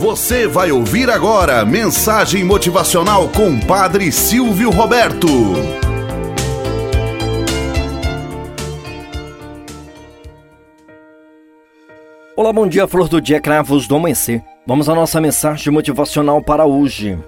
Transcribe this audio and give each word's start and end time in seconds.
Você 0.00 0.46
vai 0.46 0.72
ouvir 0.72 1.10
agora 1.10 1.62
mensagem 1.62 2.42
motivacional 2.42 3.28
com 3.28 3.60
Padre 3.60 4.10
Silvio 4.10 4.70
Roberto. 4.70 5.28
Olá, 12.34 12.50
bom 12.50 12.66
dia, 12.66 12.88
flor 12.88 13.10
do 13.10 13.20
dia, 13.20 13.42
cravos 13.42 13.86
do 13.86 13.94
amanhecer. 13.94 14.42
Vamos 14.66 14.88
à 14.88 14.94
nossa 14.94 15.20
mensagem 15.20 15.70
motivacional 15.70 16.42
para 16.42 16.64
hoje. 16.64 17.18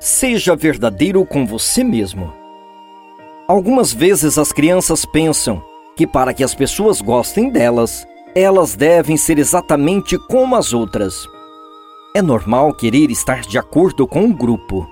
Seja 0.00 0.56
verdadeiro 0.56 1.26
com 1.26 1.44
você 1.44 1.84
mesmo. 1.84 2.32
Algumas 3.46 3.92
vezes 3.92 4.38
as 4.38 4.50
crianças 4.50 5.04
pensam 5.04 5.62
que 5.94 6.06
para 6.06 6.32
que 6.32 6.42
as 6.42 6.54
pessoas 6.54 7.02
gostem 7.02 7.50
delas, 7.50 8.08
elas 8.34 8.74
devem 8.74 9.16
ser 9.16 9.38
exatamente 9.38 10.18
como 10.18 10.56
as 10.56 10.72
outras. 10.72 11.26
É 12.14 12.22
normal 12.22 12.74
querer 12.74 13.10
estar 13.10 13.40
de 13.42 13.58
acordo 13.58 14.06
com 14.06 14.24
o 14.24 14.34
grupo, 14.34 14.88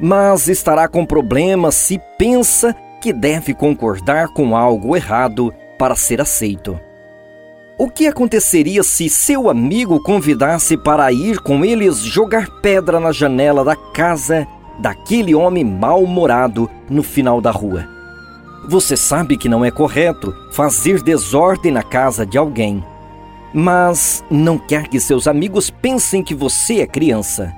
mas 0.00 0.48
estará 0.48 0.88
com 0.88 1.04
problemas 1.04 1.74
se 1.74 2.00
pensa 2.18 2.74
que 3.00 3.12
deve 3.12 3.54
concordar 3.54 4.28
com 4.28 4.56
algo 4.56 4.96
errado 4.96 5.52
para 5.78 5.94
ser 5.94 6.20
aceito. 6.20 6.78
O 7.78 7.90
que 7.90 8.06
aconteceria 8.06 8.82
se 8.82 9.08
seu 9.10 9.50
amigo 9.50 10.02
convidasse 10.02 10.78
para 10.78 11.12
ir 11.12 11.40
com 11.40 11.62
eles 11.64 11.98
jogar 11.98 12.48
pedra 12.62 12.98
na 12.98 13.12
janela 13.12 13.62
da 13.62 13.76
casa 13.76 14.46
daquele 14.78 15.34
homem 15.34 15.64
mal-humorado 15.64 16.70
no 16.88 17.02
final 17.02 17.40
da 17.40 17.50
rua? 17.50 17.95
Você 18.68 18.96
sabe 18.96 19.36
que 19.36 19.48
não 19.48 19.64
é 19.64 19.70
correto 19.70 20.34
fazer 20.50 21.00
desordem 21.00 21.70
na 21.70 21.84
casa 21.84 22.26
de 22.26 22.36
alguém, 22.36 22.84
mas 23.54 24.24
não 24.28 24.58
quer 24.58 24.88
que 24.88 24.98
seus 24.98 25.28
amigos 25.28 25.70
pensem 25.70 26.20
que 26.20 26.34
você 26.34 26.80
é 26.80 26.86
criança. 26.86 27.54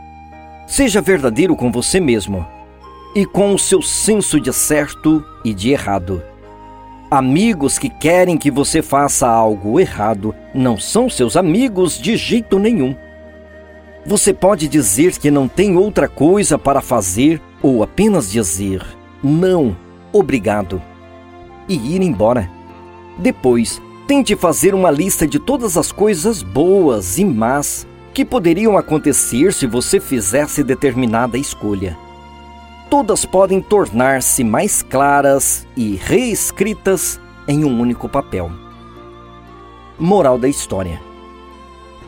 Seja 0.66 1.00
verdadeiro 1.00 1.56
com 1.56 1.72
você 1.72 1.98
mesmo 1.98 2.46
e 3.14 3.24
com 3.24 3.54
o 3.54 3.58
seu 3.58 3.80
senso 3.80 4.38
de 4.38 4.52
certo 4.52 5.24
e 5.42 5.54
de 5.54 5.70
errado. 5.70 6.22
Amigos 7.10 7.78
que 7.78 7.88
querem 7.88 8.36
que 8.36 8.50
você 8.50 8.82
faça 8.82 9.26
algo 9.26 9.80
errado 9.80 10.34
não 10.54 10.76
são 10.76 11.08
seus 11.08 11.38
amigos 11.38 11.98
de 11.98 12.18
jeito 12.18 12.58
nenhum. 12.58 12.94
Você 14.04 14.34
pode 14.34 14.68
dizer 14.68 15.18
que 15.18 15.30
não 15.30 15.48
tem 15.48 15.74
outra 15.74 16.06
coisa 16.06 16.58
para 16.58 16.82
fazer 16.82 17.40
ou 17.62 17.82
apenas 17.82 18.30
dizer 18.30 18.84
não, 19.22 19.74
obrigado 20.12 20.82
e 21.68 21.94
ir 21.94 22.02
embora. 22.02 22.50
Depois, 23.18 23.82
tente 24.06 24.34
fazer 24.34 24.74
uma 24.74 24.90
lista 24.90 25.26
de 25.26 25.38
todas 25.38 25.76
as 25.76 25.92
coisas 25.92 26.42
boas 26.42 27.18
e 27.18 27.24
más 27.24 27.86
que 28.14 28.24
poderiam 28.24 28.76
acontecer 28.76 29.52
se 29.52 29.66
você 29.66 30.00
fizesse 30.00 30.64
determinada 30.64 31.36
escolha. 31.36 31.96
Todas 32.90 33.24
podem 33.24 33.60
tornar-se 33.60 34.42
mais 34.42 34.82
claras 34.82 35.66
e 35.76 35.94
reescritas 35.96 37.20
em 37.46 37.64
um 37.64 37.80
único 37.80 38.08
papel. 38.08 38.50
Moral 39.98 40.38
da 40.38 40.48
história: 40.48 41.00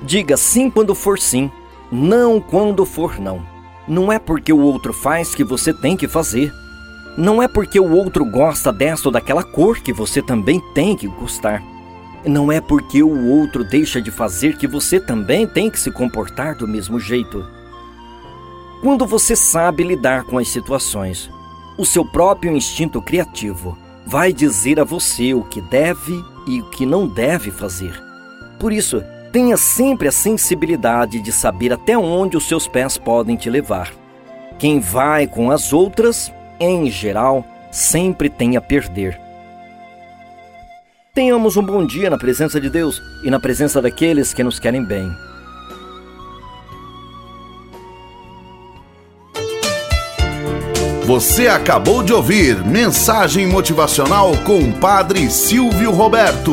Diga 0.03 0.37
sim 0.37 0.71
quando 0.71 0.95
for 0.95 1.19
sim, 1.19 1.51
não 1.93 2.41
quando 2.41 2.87
for 2.87 3.19
não. 3.19 3.45
Não 3.87 4.11
é 4.11 4.19
porque 4.19 4.53
o 4.53 4.61
outro 4.61 4.93
faz 4.93 5.35
que 5.35 5.45
você 5.45 5.75
tem 5.75 5.97
que 5.97 6.09
fazer. 6.09 6.53
Não 7.17 7.43
é 7.43 7.49
porque 7.49 7.79
o 7.79 7.91
outro 7.91 8.25
gosta 8.25 8.73
desta 8.73 9.09
ou 9.09 9.13
daquela 9.13 9.43
cor 9.43 9.81
que 9.81 9.93
você 9.93 10.23
também 10.23 10.61
tem 10.75 10.97
que 10.97 11.07
gostar. 11.07 11.63
Não 12.25 12.53
é 12.53 12.61
porque 12.61 13.03
o 13.03 13.27
outro 13.27 13.65
deixa 13.65 14.01
de 14.01 14.11
fazer 14.11 14.57
que 14.57 14.67
você 14.67 15.01
também 15.01 15.47
tem 15.47 15.71
que 15.71 15.79
se 15.79 15.91
comportar 15.91 16.57
do 16.57 16.69
mesmo 16.69 17.01
jeito. 17.01 17.45
Quando 18.81 19.07
você 19.07 19.35
sabe 19.35 19.83
lidar 19.83 20.25
com 20.25 20.39
as 20.39 20.49
situações, 20.49 21.31
o 21.77 21.85
seu 21.85 22.05
próprio 22.05 22.53
instinto 22.53 23.01
criativo 23.01 23.77
vai 24.07 24.33
dizer 24.33 24.81
a 24.81 24.85
você 24.85 25.35
o 25.35 25.43
que 25.43 25.61
deve 25.61 26.25
e 26.47 26.61
o 26.61 26.71
que 26.71 26.87
não 26.87 27.07
deve 27.07 27.51
fazer. 27.51 27.93
Por 28.59 28.73
isso, 28.73 29.03
tenha 29.33 29.57
sempre 29.57 30.09
a 30.09 30.13
sensibilidade 30.13 31.21
de 31.21 31.33
saber 31.33 31.73
até 31.73 31.97
onde 31.97 32.37
os 32.37 32.47
seus 32.47 32.67
pés 32.67 32.99
podem 32.99 33.37
te 33.37 33.49
levar. 33.49 33.93
Quem 34.59 34.81
vai 34.81 35.27
com 35.27 35.51
as 35.51 35.73
outras 35.73 36.33
em 36.61 36.91
geral, 36.91 37.45
sempre 37.73 38.29
tem 38.29 38.57
a 38.57 38.61
perder. 38.61 39.19
Tenhamos 41.15 41.57
um 41.57 41.63
bom 41.63 41.85
dia 41.85 42.11
na 42.11 42.19
presença 42.19 42.61
de 42.61 42.71
Deus 42.71 43.03
e 43.25 43.31
na 43.31 43.41
presença 43.41 43.83
daqueles 43.83 44.33
que 44.35 44.45
nos 44.45 44.61
querem 44.61 44.85
bem. 44.85 45.11
Você 51.05 51.49
acabou 51.49 52.05
de 52.05 52.13
ouvir 52.13 52.65
Mensagem 52.65 53.45
Motivacional 53.49 54.31
com 54.45 54.71
Padre 54.71 55.29
Silvio 55.29 55.91
Roberto. 55.91 56.53